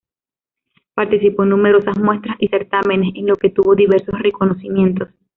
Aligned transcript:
Participó 0.95 1.43
en 1.43 1.49
numerosas 1.49 1.99
muestras 1.99 2.35
y 2.39 2.47
certámenes, 2.47 3.13
en 3.13 3.27
los 3.27 3.37
que 3.37 3.51
tuvo 3.51 3.75
diverso 3.75 4.11
reconocimiento. 4.13 5.09